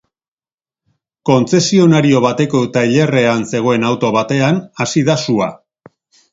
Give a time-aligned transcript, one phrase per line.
[1.29, 5.55] Kontzesionario bateko tailerrean zegoen auto batean hasi da sua.